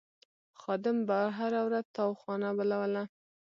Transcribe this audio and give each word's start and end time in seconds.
خادم 0.61 0.97
به 1.07 1.17
هره 1.37 1.61
ورځ 1.67 1.85
تاوخانه 1.97 2.49
بلوله. 2.57 3.03